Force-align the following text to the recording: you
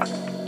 you 0.00 0.30